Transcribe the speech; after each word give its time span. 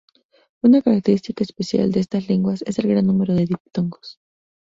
Una 0.63 0.81
característica 0.81 1.43
especial 1.43 1.91
de 1.91 1.99
estas 1.99 2.27
lenguas 2.27 2.63
es 2.65 2.79
el 2.79 2.87
gran 2.87 3.05
número 3.05 3.35
de 3.35 3.45
diptongos. 3.45 4.17